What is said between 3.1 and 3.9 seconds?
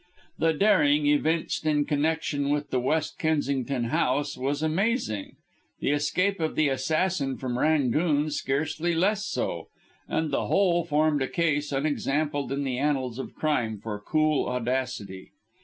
Kensington